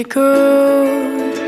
it 0.00 0.08
goes. 0.08 1.38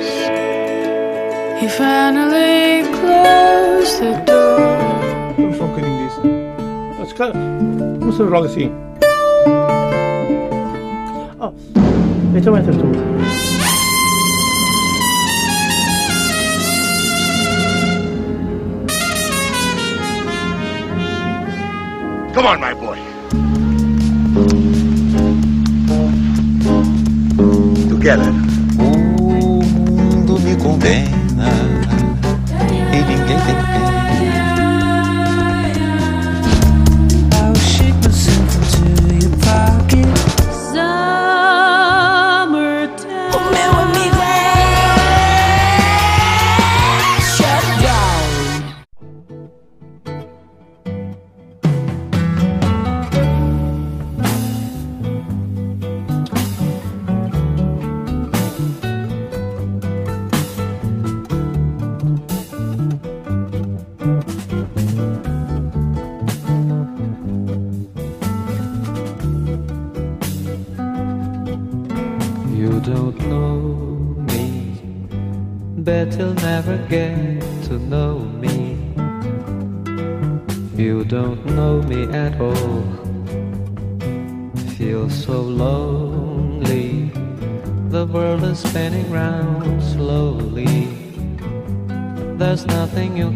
He 1.59 1.69
finally 1.69 2.83
closed 2.99 4.01
the 4.01 4.23
door. 4.27 5.35
Non 5.37 5.55
sono 5.55 5.75
che 5.75 5.81
in 5.81 5.87
inglese. 5.87 6.21
Scala. 7.07 7.33
Non 7.33 8.13
so 8.13 8.29
rock 8.29 8.51
sì. 8.51 8.71
Oh, 11.39 11.53
mettiamo 12.33 12.59
il 12.59 12.65
testo. 12.65 12.83
Come 22.35 22.49
on, 22.49 22.61
my 22.61 22.75
boy. 22.75 22.92
Together. 28.03 28.33
O 28.81 29.63
mundo 29.63 30.37
me 30.41 30.57
condena 30.57 31.22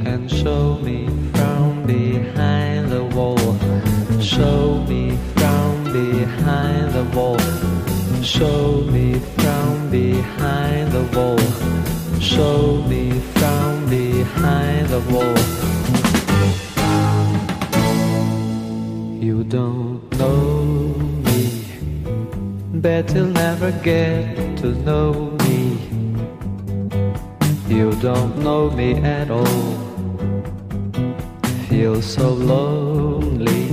can 0.06 0.28
show 0.28 0.78
me 0.88 1.08
from 1.34 1.84
behind 1.84 2.88
the 2.92 3.04
wall. 3.16 3.46
Show 4.20 4.84
me 4.90 5.04
from 5.34 5.72
behind 6.00 6.92
the 6.98 7.04
wall. 7.16 7.38
Show 8.22 8.82
me 8.94 9.06
from 9.38 9.90
behind 9.90 10.92
the 10.96 11.04
wall. 11.16 11.46
Show 12.20 12.84
me 12.92 13.02
from 13.38 13.70
behind 13.90 14.84
the 14.94 15.02
wall. 15.12 15.36
You 19.26 19.42
don't 19.56 20.00
know 20.20 20.54
me, 21.26 21.40
bet 22.84 23.12
you'll 23.12 23.36
never 23.46 23.72
get 23.90 24.56
to 24.62 24.68
know 24.86 25.12
me. 25.44 25.60
You 27.68 27.90
don't 28.08 28.38
know 28.38 28.70
me 28.70 28.94
at 29.16 29.30
all. 29.30 29.85
Feel 31.76 32.00
so 32.00 32.30
lonely. 32.30 33.68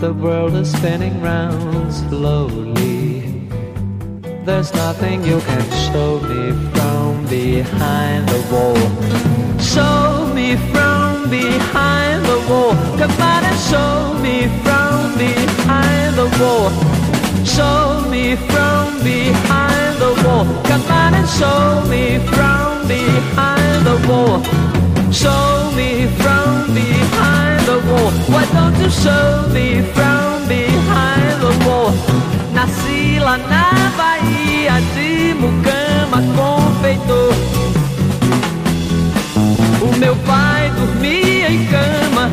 The 0.00 0.12
world 0.12 0.54
is 0.54 0.72
spinning 0.72 1.22
round 1.22 1.94
slowly. 1.94 3.46
There's 4.44 4.74
nothing 4.74 5.22
you 5.22 5.38
can 5.38 5.64
show 5.86 6.18
me 6.30 6.50
from 6.72 7.24
behind 7.26 8.28
the 8.28 8.42
wall. 8.50 8.82
Show 9.60 10.34
me 10.34 10.56
from 10.72 11.30
behind 11.30 12.26
the 12.26 12.40
wall. 12.50 12.74
Come 12.98 13.16
on 13.32 13.42
and 13.50 13.60
show 13.70 14.18
me 14.24 14.48
from 14.64 15.16
behind 15.16 16.16
the 16.20 16.28
wall. 16.40 16.70
Show 17.44 18.10
me 18.10 18.34
from 18.34 18.98
behind 19.04 19.94
the 20.02 20.12
wall. 20.24 20.44
Come 20.64 20.82
on 20.90 21.14
and 21.14 21.28
show 21.38 21.86
me 21.88 22.18
from 22.34 22.88
behind 22.88 23.86
the 23.86 23.96
wall. 24.08 24.42
Show 25.12 25.55
me 25.76 26.06
from 26.18 26.74
behind 26.74 27.60
the 27.68 27.78
wall. 27.88 28.10
Why 28.32 28.44
don't 28.56 28.76
you 28.82 28.90
show 28.90 29.46
me 29.52 29.82
from 29.94 30.48
behind 30.48 31.34
the 31.44 31.52
wall? 31.64 31.92
Nasci 32.56 33.18
lá 33.20 33.36
na 33.36 33.66
Bahia 33.98 34.80
de 34.94 35.34
Mucama, 35.34 36.20
confeitor. 36.36 37.34
O 39.82 39.98
meu 39.98 40.16
pai 40.28 40.70
dormia 40.70 41.50
em 41.50 41.66
cama, 41.66 42.30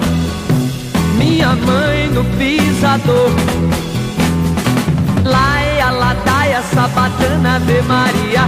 minha 1.17 1.53
mãe 1.67 2.07
no 2.15 2.23
pisador. 2.37 3.31
Laia, 5.25 5.89
ladaia, 5.91 6.61
sabatana, 6.73 7.57
Ave 7.57 7.81
Maria. 7.81 8.47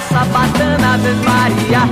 sabatana, 0.00 0.94
Ave 0.94 1.14
Maria. 1.26 1.82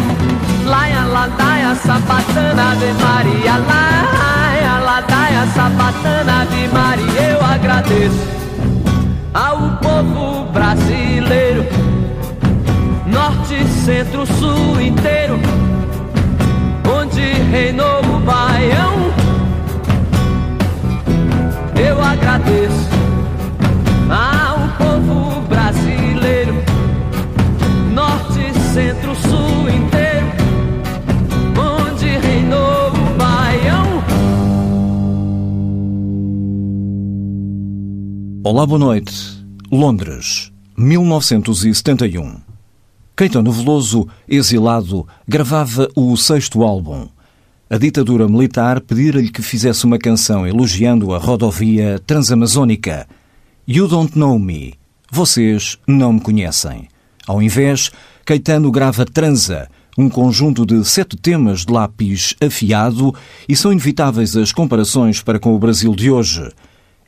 Lie, 0.64 0.92
a 0.92 1.04
ladaia, 1.06 1.74
sabatana, 1.74 2.72
Ave 2.72 2.92
Maria. 2.94 3.54
Lie, 3.58 4.64
a 4.64 4.78
ladaia, 4.80 5.46
sabatana, 5.54 6.42
Ave 6.42 6.68
Maria. 6.68 7.22
Eu 7.32 7.44
agradeço 7.44 8.28
ao 9.34 9.78
povo 9.82 10.44
brasileiro 10.52 11.64
norte, 13.06 13.66
centro, 13.84 14.26
sul 14.26 14.80
inteiro, 14.80 15.38
onde 16.88 17.20
reinou 17.50 18.00
o 18.00 18.20
baião. 18.20 19.12
Eu 21.76 22.02
agradeço 22.02 22.97
Olá, 38.50 38.64
boa 38.64 38.78
noite. 38.78 39.12
Londres, 39.70 40.50
1971. 40.74 42.36
Caetano 43.14 43.52
Veloso, 43.52 44.08
exilado, 44.26 45.06
gravava 45.28 45.86
o 45.94 46.16
sexto 46.16 46.62
álbum. 46.62 47.08
A 47.68 47.76
ditadura 47.76 48.26
militar 48.26 48.80
pedira-lhe 48.80 49.28
que 49.28 49.42
fizesse 49.42 49.84
uma 49.84 49.98
canção 49.98 50.46
elogiando 50.46 51.14
a 51.14 51.18
rodovia 51.18 52.00
transamazônica. 52.06 53.06
You 53.68 53.86
Don't 53.86 54.18
Know 54.18 54.38
Me. 54.38 54.72
Vocês 55.12 55.76
não 55.86 56.14
me 56.14 56.20
conhecem. 56.22 56.88
Ao 57.26 57.42
invés, 57.42 57.90
Caetano 58.24 58.70
grava 58.70 59.04
Transa, 59.04 59.68
um 59.98 60.08
conjunto 60.08 60.64
de 60.64 60.82
sete 60.86 61.18
temas 61.18 61.66
de 61.66 61.72
lápis 61.74 62.34
afiado 62.40 63.14
e 63.46 63.54
são 63.54 63.72
inevitáveis 63.72 64.34
as 64.34 64.52
comparações 64.52 65.20
para 65.20 65.38
com 65.38 65.54
o 65.54 65.58
Brasil 65.58 65.94
de 65.94 66.10
hoje. 66.10 66.50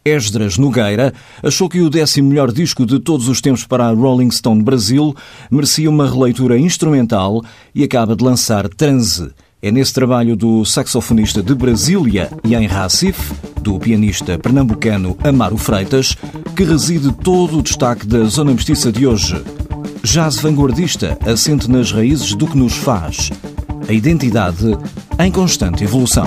Esdras 0.05 0.57
Nogueira 0.57 1.13
achou 1.43 1.69
que 1.69 1.81
o 1.81 1.91
décimo 1.91 2.31
melhor 2.31 2.51
disco 2.51 2.87
de 2.87 2.99
todos 2.99 3.29
os 3.29 3.41
tempos 3.41 3.65
para 3.65 3.87
a 3.87 3.93
Rolling 3.93 4.31
Stone 4.31 4.63
Brasil 4.63 5.15
merecia 5.51 5.91
uma 5.91 6.09
releitura 6.09 6.59
instrumental 6.59 7.43
e 7.75 7.85
acaba 7.85 8.17
de 8.17 8.25
lançar 8.25 8.69
Transe. 8.69 9.31
É 9.63 9.71
nesse 9.71 9.93
trabalho 9.93 10.35
do 10.35 10.65
saxofonista 10.65 11.43
de 11.43 11.55
Brasília 11.55 12.31
e 12.43 12.55
em 12.55 12.67
do 13.61 13.79
pianista 13.79 14.39
pernambucano 14.39 15.19
Amaro 15.23 15.59
Freitas, 15.59 16.17
que 16.57 16.65
reside 16.65 17.13
todo 17.13 17.59
o 17.59 17.63
destaque 17.63 18.07
da 18.07 18.25
Zona 18.25 18.53
Mestiça 18.53 18.91
de 18.91 19.07
hoje. 19.07 19.37
Jazz 20.03 20.37
vanguardista 20.37 21.19
assente 21.27 21.71
nas 21.71 21.93
raízes 21.93 22.35
do 22.35 22.47
que 22.47 22.57
nos 22.57 22.75
faz. 22.75 23.31
A 23.87 23.93
identidade 23.93 24.79
em 25.19 25.31
constante 25.31 25.85
evolução. 25.85 26.27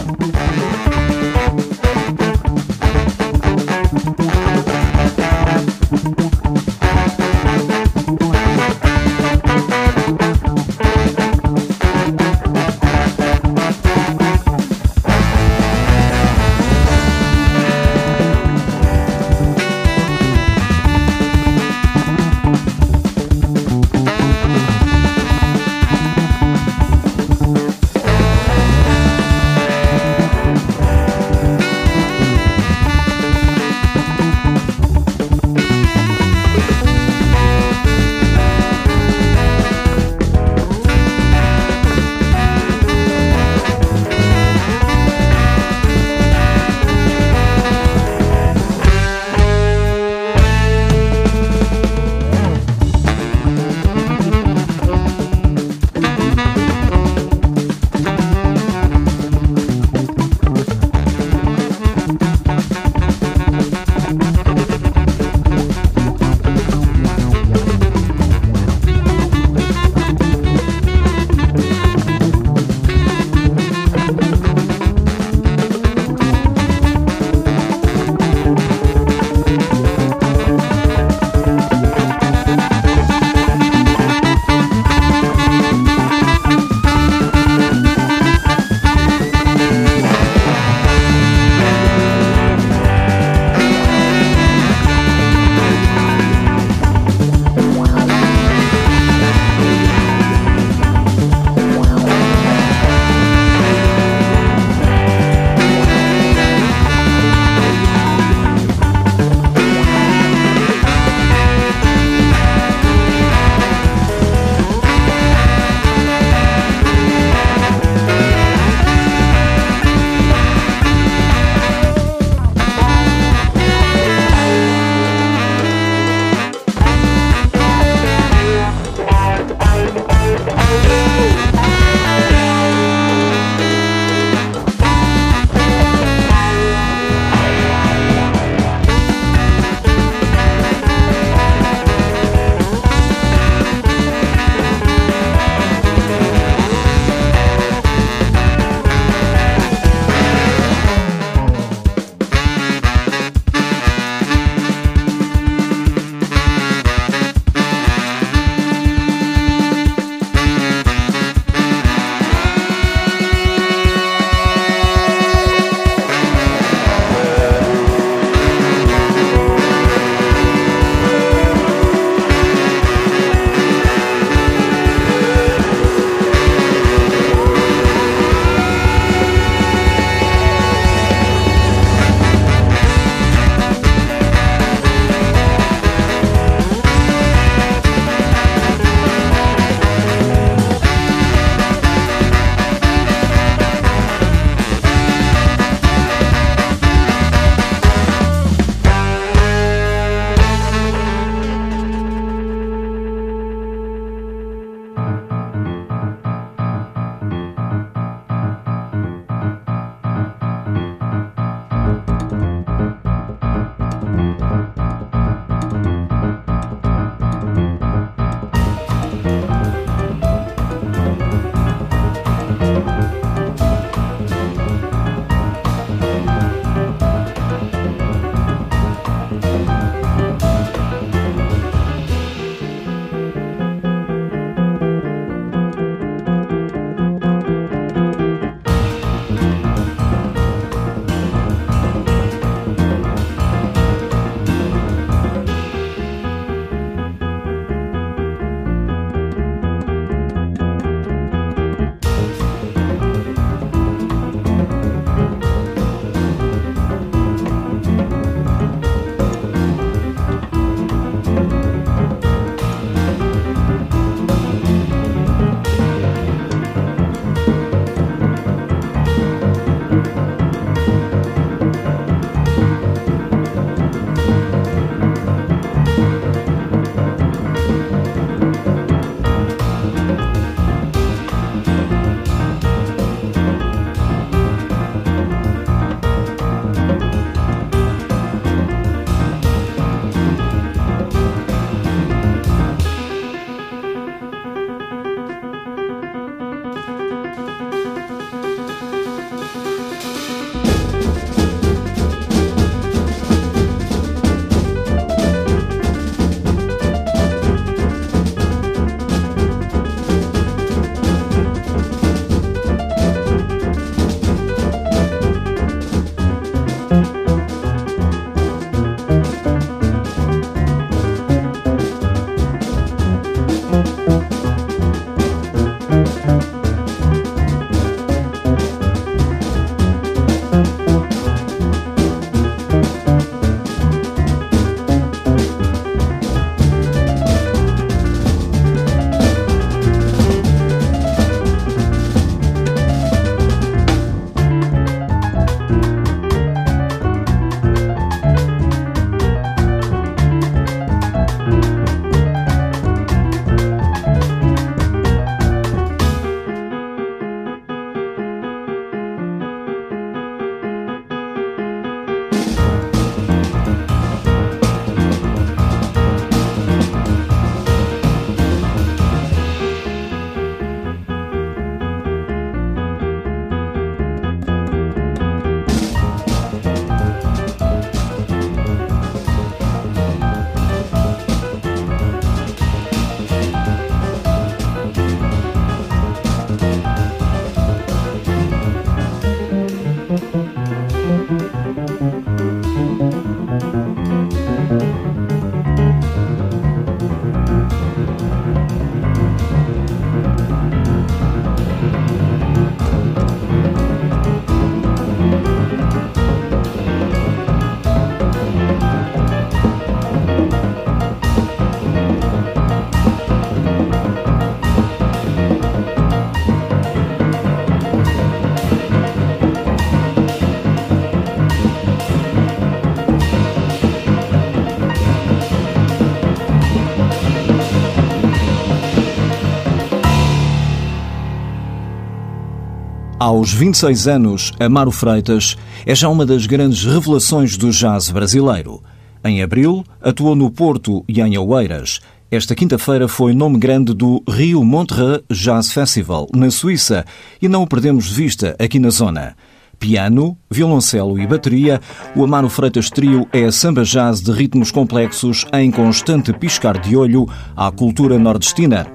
Aos 433.24 433.54
26 433.54 434.10
anos, 434.10 434.52
Amaro 434.60 434.92
Freitas 434.92 435.56
é 435.86 435.96
já 435.96 436.10
uma 436.10 436.26
das 436.26 436.46
grandes 436.46 436.84
revelações 436.84 437.56
do 437.56 437.70
jazz 437.72 438.10
brasileiro. 438.10 438.84
Em 439.24 439.42
abril, 439.42 439.82
atuou 440.02 440.36
no 440.36 440.52
Porto 440.52 441.06
e 441.08 441.22
em 441.22 441.38
Oeiras. 441.38 442.02
Esta 442.30 442.54
quinta-feira 442.54 443.08
foi 443.08 443.34
nome 443.34 443.58
grande 443.58 443.94
do 443.94 444.22
Rio 444.28 444.62
Montreux 444.62 445.24
Jazz 445.32 445.72
Festival, 445.72 446.28
na 446.36 446.52
Suíça, 446.52 447.06
e 447.42 447.48
não 447.48 447.64
o 447.64 447.68
perdemos 447.68 448.08
de 448.08 448.14
vista 448.14 448.58
aqui 448.60 448.78
na 448.78 448.90
zona. 448.90 449.38
Piano, 449.80 450.38
violoncelo 450.52 451.18
e 451.18 451.26
bateria, 451.26 451.80
o 452.18 452.26
Amaro 452.26 452.50
Freitas 452.50 452.90
Trio 452.90 453.26
é 453.32 453.50
samba 453.52 453.86
jazz 453.86 454.22
de 454.22 454.34
ritmos 454.34 454.70
complexos 454.70 455.46
em 455.54 455.72
constante 455.72 456.34
piscar 456.34 456.78
de 456.78 456.98
olho 456.98 457.26
à 457.56 457.72
cultura 457.72 458.20
nordestina. 458.20 458.86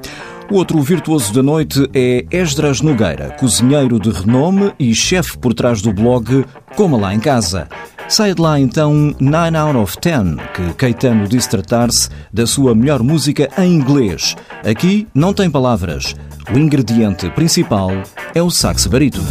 O 0.50 0.54
outro 0.54 0.80
virtuoso 0.80 1.30
da 1.34 1.42
noite 1.42 1.90
é 1.92 2.24
Esdras 2.30 2.80
Nogueira, 2.80 3.36
cozinheiro 3.38 4.00
de 4.00 4.10
renome 4.10 4.72
e 4.78 4.94
chefe 4.94 5.36
por 5.36 5.52
trás 5.52 5.82
do 5.82 5.92
blog 5.92 6.42
Coma 6.74 6.96
Lá 6.96 7.14
em 7.14 7.20
Casa. 7.20 7.68
Sai 8.08 8.32
de 8.32 8.40
lá 8.40 8.58
então 8.58 9.14
9 9.20 9.56
out 9.58 9.76
of 9.76 9.98
10, 10.00 10.36
que 10.54 10.72
Caetano 10.72 11.28
disse 11.28 11.50
tratar-se 11.50 12.08
da 12.32 12.46
sua 12.46 12.74
melhor 12.74 13.02
música 13.02 13.50
em 13.58 13.74
inglês. 13.74 14.34
Aqui 14.64 15.06
não 15.14 15.34
tem 15.34 15.50
palavras. 15.50 16.16
O 16.50 16.58
ingrediente 16.58 17.28
principal 17.30 17.90
é 18.34 18.42
o 18.42 18.50
sax 18.50 18.86
barítono. 18.86 19.28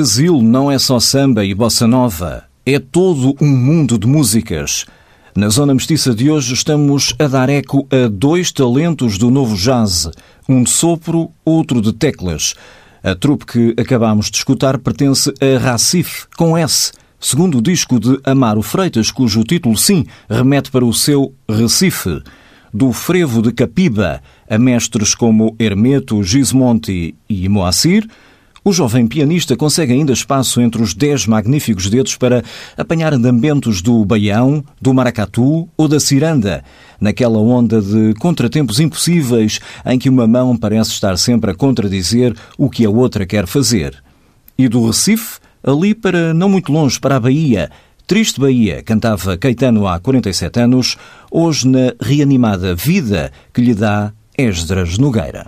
Brasil 0.00 0.40
não 0.40 0.70
é 0.70 0.78
só 0.78 0.98
samba 0.98 1.44
e 1.44 1.54
bossa 1.54 1.86
nova, 1.86 2.44
é 2.64 2.78
todo 2.78 3.36
um 3.38 3.46
mundo 3.46 3.98
de 3.98 4.06
músicas. 4.06 4.86
Na 5.36 5.50
Zona 5.50 5.74
Mestiça 5.74 6.14
de 6.14 6.30
hoje 6.30 6.54
estamos 6.54 7.14
a 7.18 7.28
dar 7.28 7.50
eco 7.50 7.86
a 7.90 8.08
dois 8.08 8.50
talentos 8.50 9.18
do 9.18 9.30
novo 9.30 9.54
jazz, 9.54 10.10
um 10.48 10.62
de 10.62 10.70
sopro, 10.70 11.30
outro 11.44 11.82
de 11.82 11.92
teclas. 11.92 12.54
A 13.04 13.14
trupe 13.14 13.44
que 13.44 13.74
acabamos 13.78 14.30
de 14.30 14.38
escutar 14.38 14.78
pertence 14.78 15.34
a 15.38 15.58
Racif, 15.58 16.24
com 16.34 16.56
S, 16.56 16.92
segundo 17.20 17.58
o 17.58 17.62
disco 17.62 18.00
de 18.00 18.18
Amaro 18.24 18.62
Freitas, 18.62 19.10
cujo 19.10 19.44
título, 19.44 19.76
sim, 19.76 20.06
remete 20.30 20.70
para 20.70 20.86
o 20.86 20.94
seu 20.94 21.34
Recife. 21.46 22.22
Do 22.72 22.90
frevo 22.90 23.42
de 23.42 23.52
Capiba 23.52 24.22
a 24.48 24.56
mestres 24.56 25.14
como 25.14 25.54
Hermeto, 25.58 26.22
Gismonti 26.22 27.14
e 27.28 27.48
Moacir, 27.50 28.08
o 28.64 28.72
jovem 28.72 29.06
pianista 29.06 29.56
consegue 29.56 29.92
ainda 29.92 30.12
espaço 30.12 30.60
entre 30.60 30.82
os 30.82 30.92
dez 30.92 31.26
magníficos 31.26 31.88
dedos 31.88 32.16
para 32.16 32.42
apanhar 32.76 33.14
andamentos 33.14 33.80
do 33.80 34.04
baião, 34.04 34.62
do 34.80 34.92
maracatu 34.92 35.68
ou 35.76 35.88
da 35.88 35.98
ciranda, 35.98 36.62
naquela 37.00 37.38
onda 37.38 37.80
de 37.80 38.14
contratempos 38.20 38.78
impossíveis 38.78 39.60
em 39.86 39.98
que 39.98 40.08
uma 40.08 40.26
mão 40.26 40.56
parece 40.56 40.90
estar 40.90 41.16
sempre 41.16 41.50
a 41.50 41.54
contradizer 41.54 42.36
o 42.58 42.68
que 42.68 42.84
a 42.84 42.90
outra 42.90 43.24
quer 43.24 43.46
fazer. 43.46 44.02
E 44.58 44.68
do 44.68 44.86
Recife, 44.86 45.38
ali 45.64 45.94
para 45.94 46.34
não 46.34 46.48
muito 46.48 46.70
longe, 46.70 47.00
para 47.00 47.16
a 47.16 47.20
Bahia, 47.20 47.70
Triste 48.06 48.40
Bahia, 48.40 48.82
cantava 48.82 49.38
Caetano 49.38 49.86
há 49.86 49.98
47 49.98 50.60
anos, 50.60 50.96
hoje 51.30 51.66
na 51.66 51.94
reanimada 52.00 52.74
vida 52.74 53.32
que 53.54 53.62
lhe 53.62 53.72
dá 53.72 54.12
Esdras 54.36 54.98
Nogueira. 54.98 55.46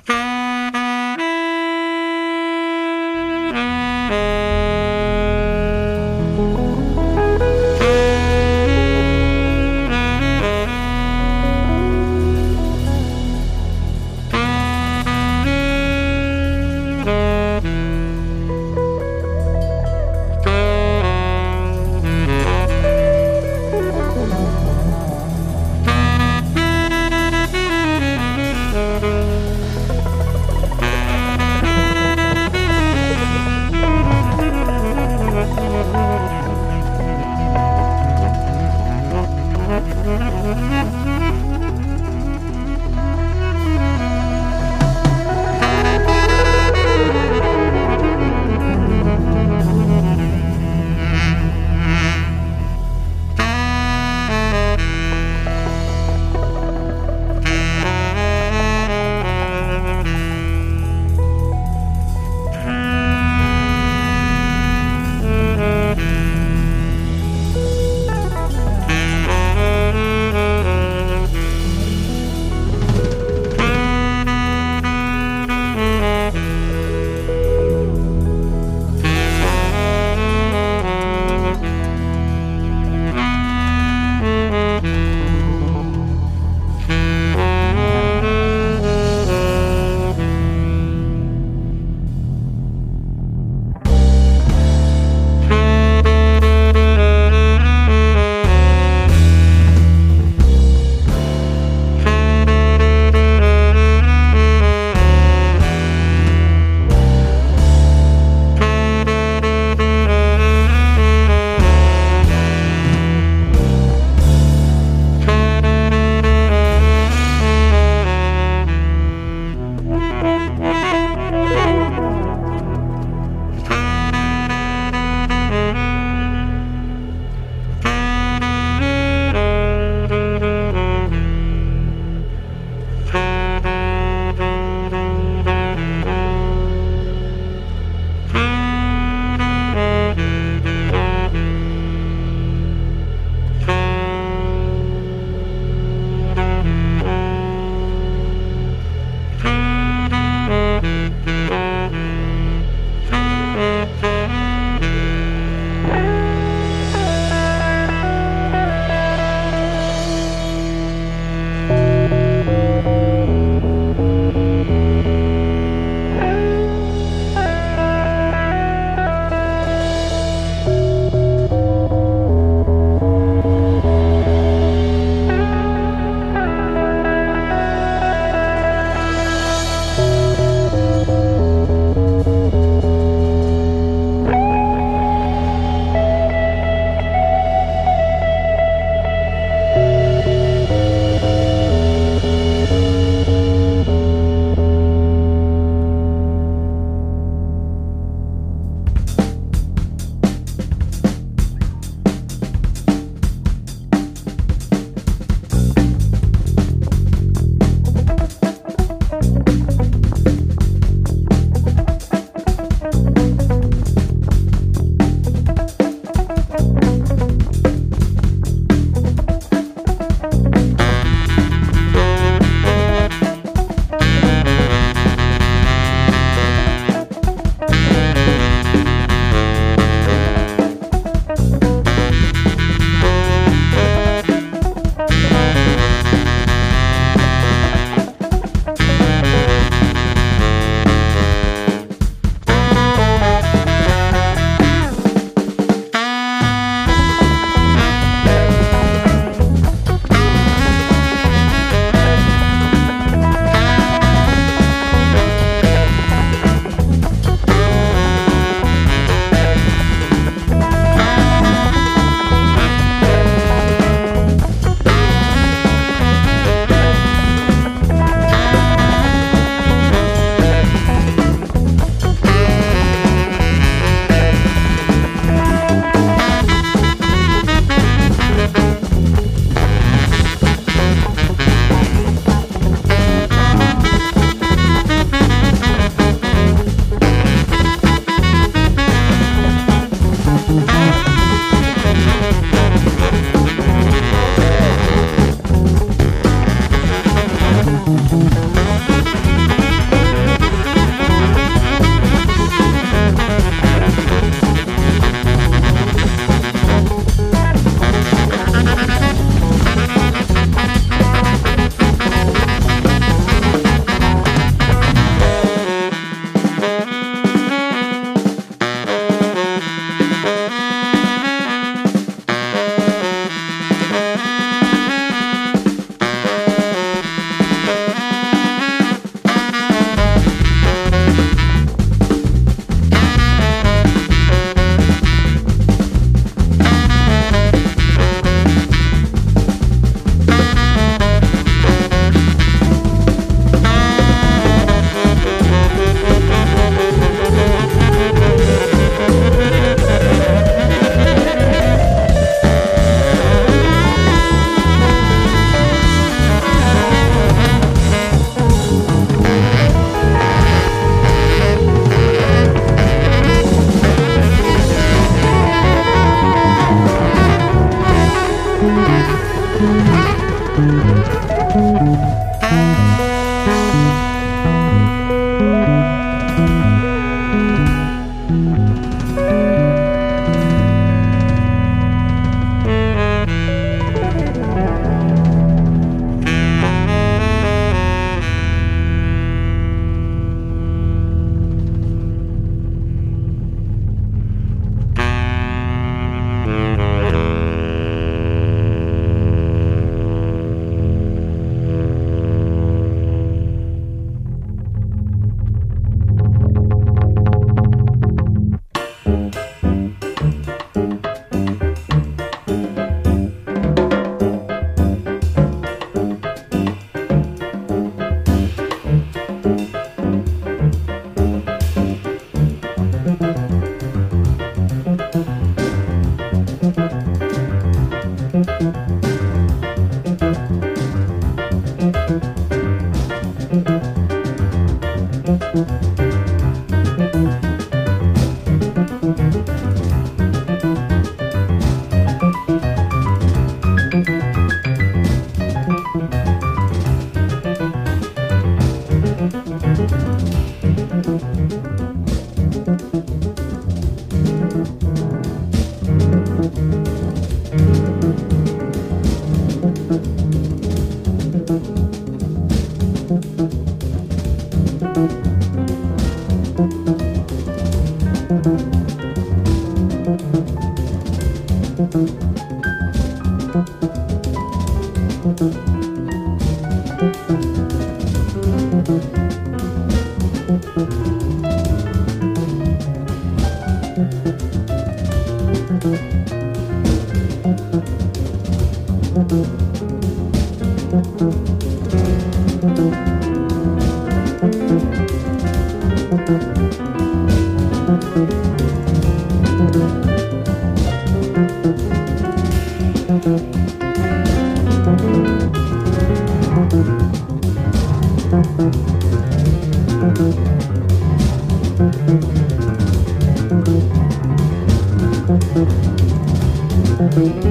Música 517.11 517.43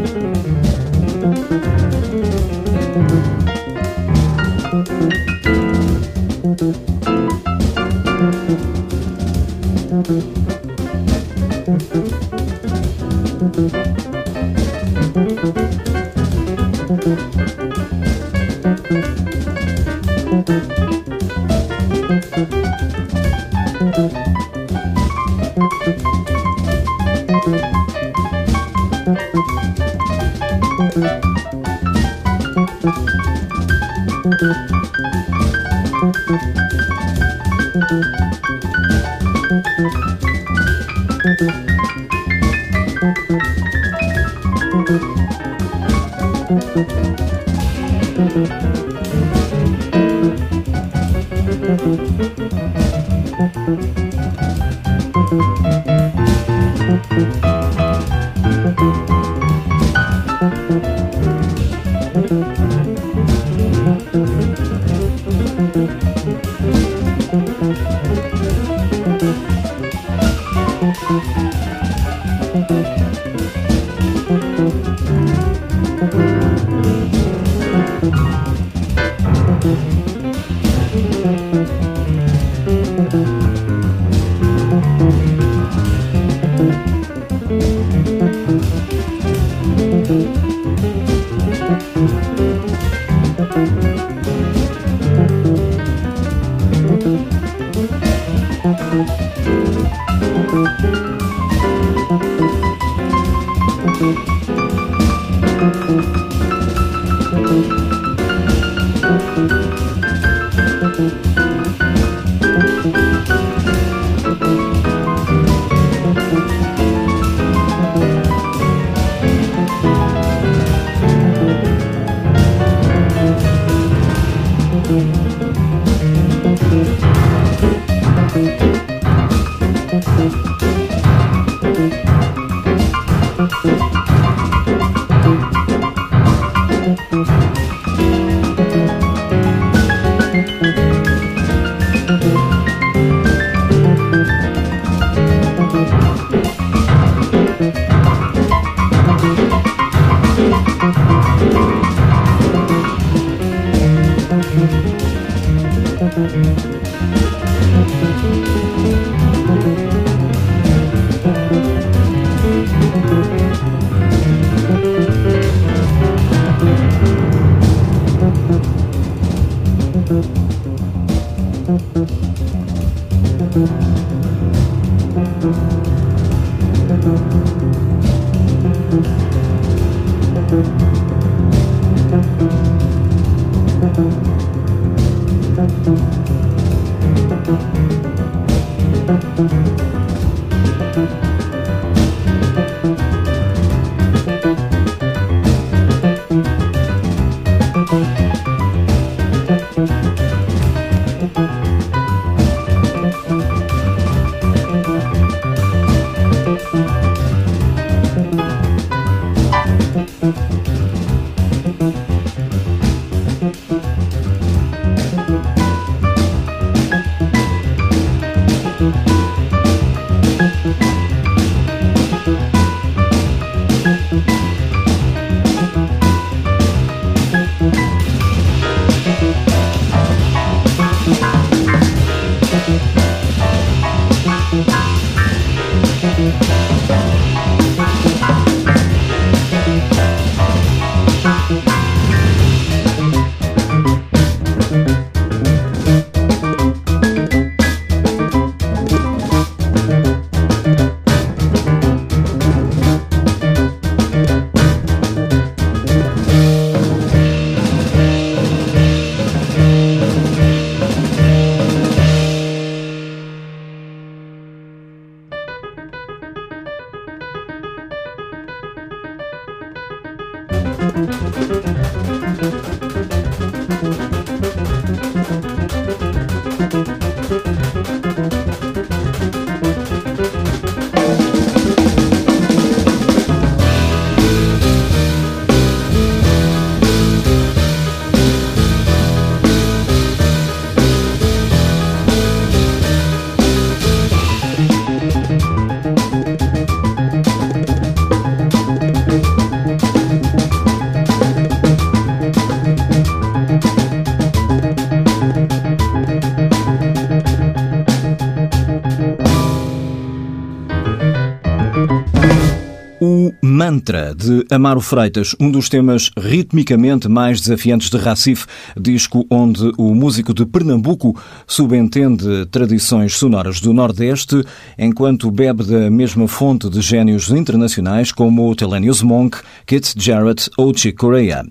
Mantra, 313.81 314.13
de 314.13 314.45
Amaro 314.51 314.79
Freitas, 314.79 315.35
um 315.39 315.49
dos 315.49 315.67
temas 315.67 316.11
ritmicamente 316.15 317.09
mais 317.09 317.41
desafiantes 317.41 317.89
de 317.89 317.97
Recife, 317.97 318.45
disco 318.79 319.25
onde 319.27 319.71
o 319.75 319.95
músico 319.95 320.35
de 320.35 320.45
Pernambuco 320.45 321.19
subentende 321.47 322.45
tradições 322.51 323.17
sonoras 323.17 323.59
do 323.59 323.73
Nordeste, 323.73 324.43
enquanto 324.77 325.31
bebe 325.31 325.63
da 325.63 325.89
mesma 325.89 326.27
fonte 326.27 326.69
de 326.69 326.79
gênios 326.79 327.31
internacionais 327.31 328.11
como 328.11 328.55
Thelonious 328.55 329.01
Monk, 329.01 329.39
Kit 329.65 329.95
Jarrett 329.97 330.51
ou 330.55 330.71
Chick 330.77 330.97
Corea. 330.97 331.43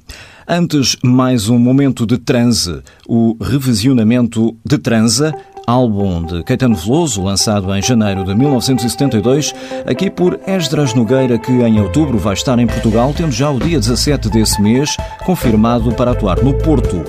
Antes, 0.52 0.96
mais 1.04 1.48
um 1.48 1.60
momento 1.60 2.04
de 2.04 2.18
transe, 2.18 2.82
o 3.06 3.36
revisionamento 3.40 4.56
de 4.64 4.78
Transa, 4.78 5.32
álbum 5.66 6.22
de 6.22 6.42
Caetano 6.42 6.74
Veloso, 6.74 7.22
lançado 7.22 7.74
em 7.74 7.82
janeiro 7.82 8.24
de 8.24 8.34
1972, 8.34 9.54
aqui 9.86 10.10
por 10.10 10.38
Esdras 10.46 10.94
Nogueira, 10.94 11.38
que 11.38 11.52
em 11.52 11.80
outubro 11.80 12.18
vai 12.18 12.34
estar 12.34 12.58
em 12.58 12.66
Portugal, 12.66 13.12
tendo 13.16 13.32
já 13.32 13.50
o 13.50 13.58
dia 13.58 13.78
17 13.78 14.28
desse 14.28 14.60
mês 14.60 14.96
confirmado 15.24 15.92
para 15.92 16.12
atuar 16.12 16.42
no 16.42 16.54
Porto. 16.54 17.04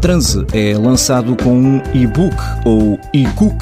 Transe 0.00 0.46
é 0.52 0.76
lançado 0.78 1.36
com 1.42 1.50
um 1.50 1.82
e-book 1.92 2.36
ou 2.64 2.98
e-cook 3.12 3.58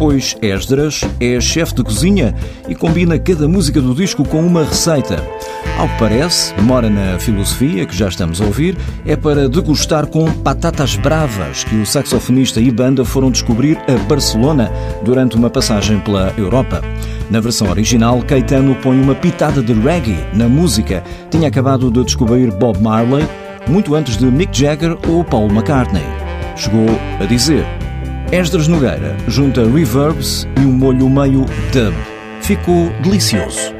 pois 0.00 0.34
Esdras 0.40 1.02
é 1.20 1.38
chefe 1.38 1.74
de 1.74 1.84
cozinha 1.84 2.34
e 2.66 2.74
combina 2.74 3.18
cada 3.18 3.46
música 3.46 3.82
do 3.82 3.94
disco 3.94 4.26
com 4.26 4.40
uma 4.40 4.64
receita. 4.64 5.22
Ao 5.78 5.86
que 5.86 5.98
parece, 5.98 6.54
mora 6.62 6.88
na 6.88 7.18
filosofia, 7.18 7.84
que 7.84 7.94
já 7.94 8.08
estamos 8.08 8.40
a 8.40 8.46
ouvir, 8.46 8.78
é 9.04 9.14
para 9.14 9.46
degustar 9.46 10.06
com 10.06 10.24
patatas 10.32 10.96
bravas 10.96 11.64
que 11.64 11.76
o 11.76 11.84
saxofonista 11.84 12.62
e 12.62 12.70
banda 12.70 13.04
foram 13.04 13.30
descobrir 13.30 13.76
a 13.86 13.98
Barcelona 14.08 14.72
durante 15.04 15.36
uma 15.36 15.50
passagem 15.50 16.00
pela 16.00 16.32
Europa. 16.38 16.80
Na 17.30 17.38
versão 17.38 17.68
original, 17.68 18.22
Caetano 18.22 18.74
põe 18.76 18.98
uma 18.98 19.14
pitada 19.14 19.62
de 19.62 19.74
reggae 19.74 20.16
na 20.32 20.48
música. 20.48 21.04
Tinha 21.30 21.48
acabado 21.48 21.90
de 21.90 22.02
descobrir 22.02 22.50
Bob 22.52 22.80
Marley 22.80 23.28
muito 23.68 23.94
antes 23.94 24.16
de 24.16 24.24
Mick 24.24 24.58
Jagger 24.58 24.96
ou 25.06 25.22
Paul 25.22 25.50
McCartney. 25.50 26.06
Chegou 26.56 26.86
a 27.20 27.26
dizer: 27.26 27.66
Esdras 28.32 28.68
Nogueira 28.68 29.16
junta 29.26 29.68
reverbs 29.68 30.46
e 30.56 30.64
um 30.64 30.70
molho 30.72 31.10
meio 31.10 31.44
dub. 31.72 31.94
Ficou 32.40 32.88
delicioso. 33.02 33.79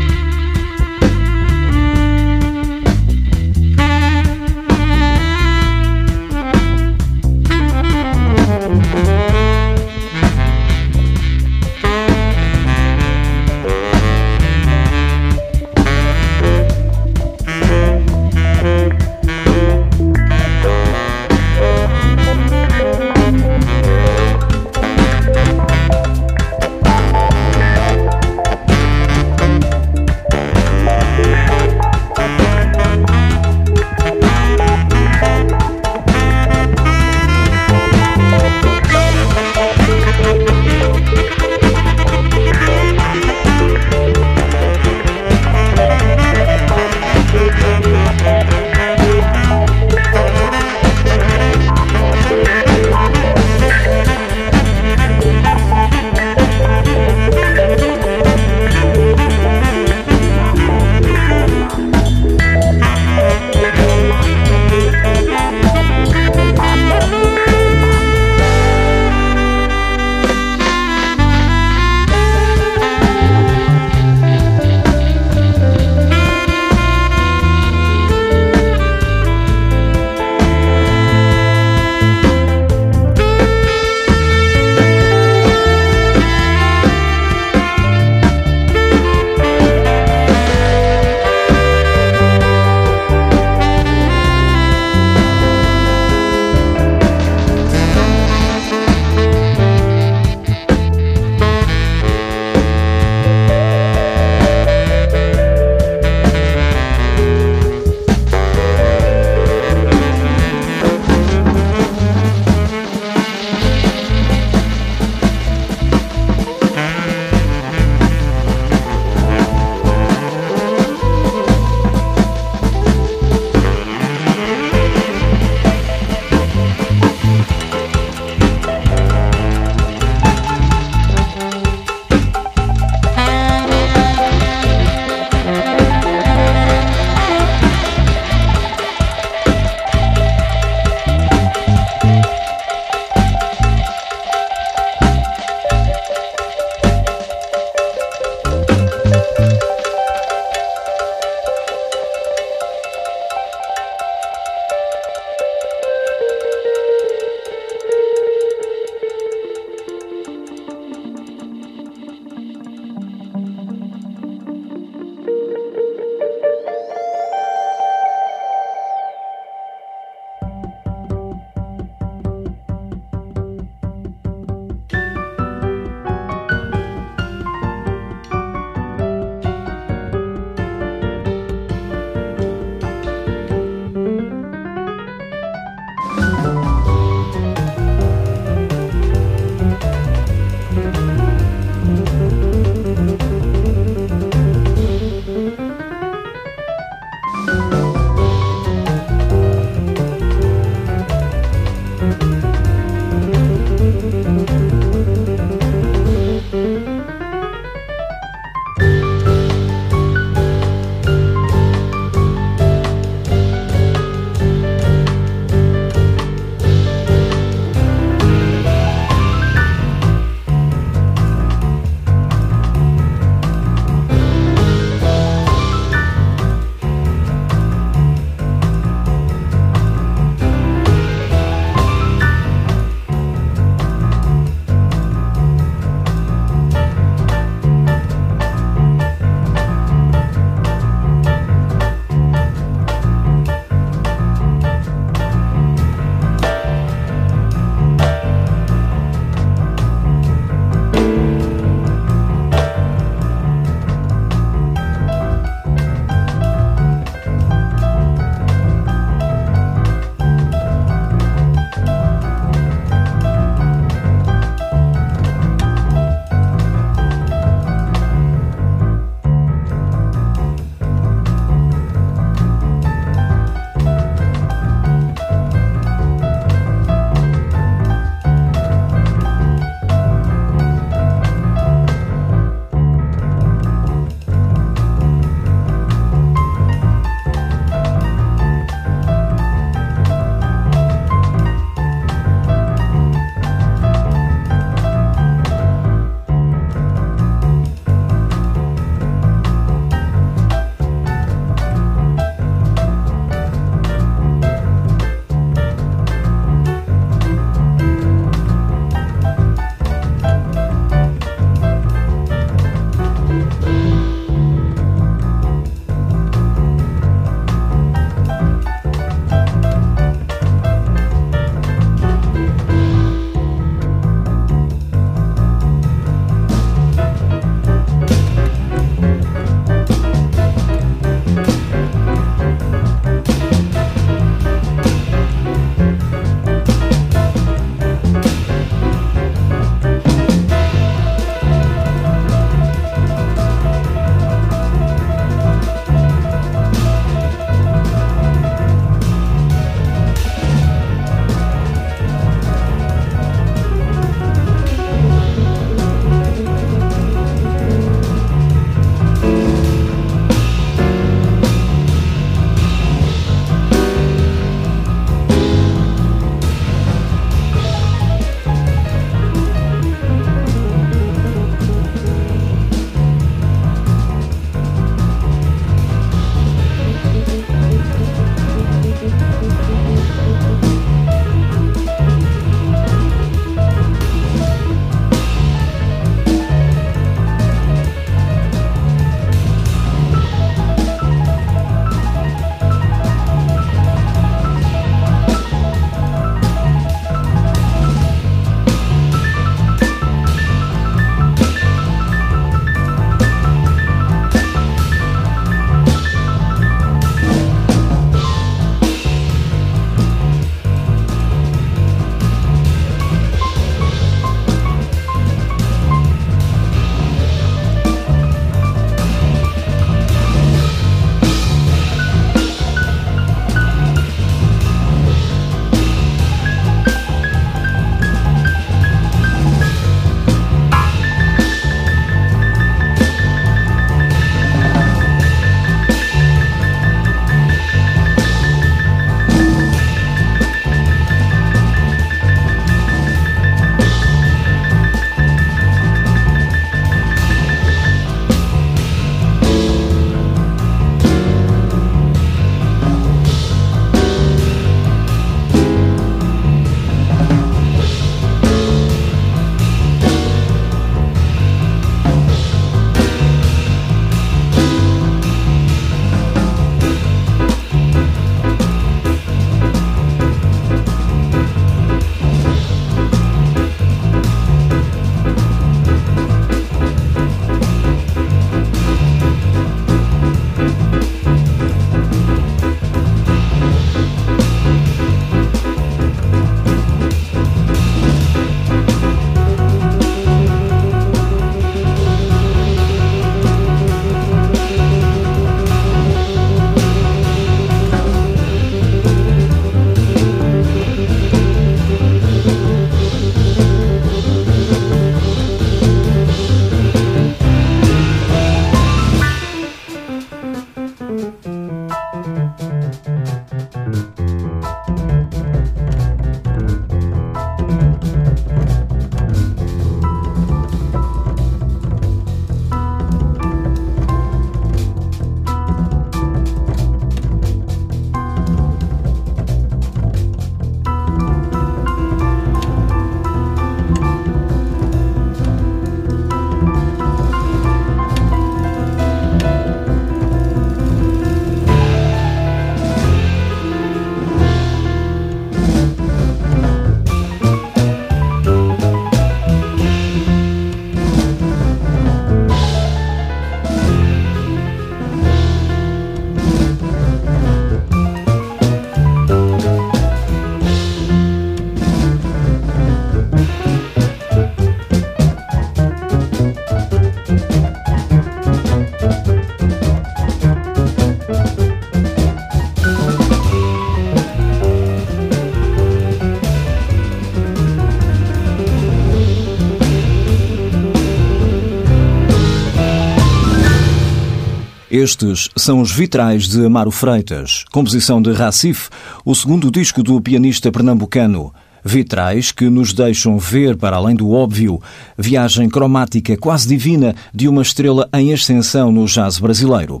Estes 584.90 585.48
são 585.56 585.80
os 585.80 585.92
Vitrais 585.92 586.48
de 586.48 586.66
Amaro 586.66 586.90
Freitas, 586.90 587.64
composição 587.70 588.20
de 588.20 588.32
Racif, 588.32 588.88
o 589.24 589.36
segundo 589.36 589.70
disco 589.70 590.02
do 590.02 590.20
pianista 590.20 590.72
pernambucano. 590.72 591.54
Vitrais 591.84 592.50
que 592.50 592.68
nos 592.68 592.92
deixam 592.92 593.38
ver, 593.38 593.76
para 593.76 593.96
além 593.96 594.16
do 594.16 594.32
óbvio, 594.32 594.82
viagem 595.16 595.68
cromática 595.68 596.36
quase 596.36 596.66
divina 596.66 597.14
de 597.32 597.46
uma 597.46 597.62
estrela 597.62 598.08
em 598.12 598.32
ascensão 598.32 598.90
no 598.90 599.06
jazz 599.06 599.38
brasileiro. 599.38 600.00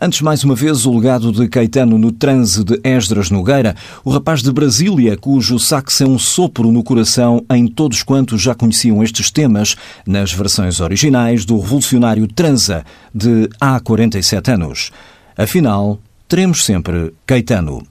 Antes, 0.00 0.20
mais 0.20 0.44
uma 0.44 0.54
vez, 0.54 0.86
o 0.86 0.96
legado 0.96 1.32
de 1.32 1.48
Caetano 1.48 1.98
no 1.98 2.12
transe 2.12 2.62
de 2.62 2.78
Esdras 2.84 3.30
Nogueira, 3.30 3.74
o 4.04 4.10
rapaz 4.10 4.44
de 4.44 4.52
Brasília, 4.52 5.16
cujo 5.16 5.58
sax 5.58 6.00
é 6.00 6.06
um 6.06 6.16
sopro 6.16 6.70
no 6.70 6.84
coração 6.84 7.44
em 7.50 7.66
todos 7.66 8.04
quantos 8.04 8.40
já 8.40 8.54
conheciam 8.54 9.02
estes 9.02 9.28
temas 9.28 9.74
nas 10.06 10.32
versões 10.32 10.78
originais 10.78 11.44
do 11.44 11.58
revolucionário 11.58 12.28
Transa, 12.28 12.84
de 13.12 13.48
há 13.60 13.80
47 13.80 14.52
anos. 14.52 14.92
Afinal, 15.36 15.98
teremos 16.28 16.64
sempre 16.64 17.12
Caetano. 17.26 17.82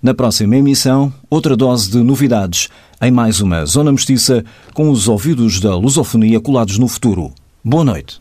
Na 0.00 0.14
próxima 0.14 0.56
emissão, 0.56 1.12
outra 1.28 1.56
dose 1.56 1.90
de 1.90 1.98
novidades, 1.98 2.68
em 3.02 3.10
mais 3.10 3.40
uma 3.40 3.66
Zona 3.66 3.90
Mestiça, 3.90 4.44
com 4.72 4.88
os 4.88 5.08
ouvidos 5.08 5.58
da 5.58 5.74
lusofonia 5.74 6.40
colados 6.40 6.78
no 6.78 6.86
futuro. 6.86 7.32
Boa 7.64 7.82
noite. 7.82 8.18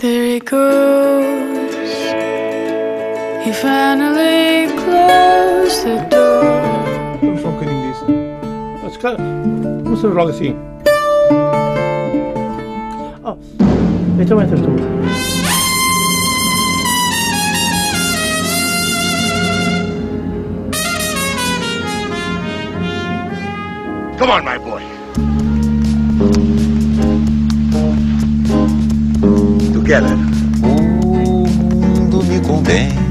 He 3.41 3.53
finally 3.53 4.67
closed 4.75 5.85
the 5.85 6.05
door. 6.09 7.17
Non 7.21 7.37
sono 7.37 7.57
che 7.57 7.63
in 7.63 7.69
inglese. 7.69 8.05
La 8.83 8.89
scala. 8.89 9.17
What's 9.83 10.01
so 10.01 10.11
roll 10.11 10.29
così. 10.29 10.53
Oh, 13.21 13.37
it's 13.37 14.31
mettiamo 14.31 14.41
mettere 14.41 14.61
tu. 14.61 14.73
Come 24.17 24.31
on, 24.31 24.43
my 24.43 24.57
boy. 24.57 24.83
Together. 29.71 30.17
O 30.61 31.47
mundo 31.47 32.21
me 32.23 32.41
convém. 32.41 33.08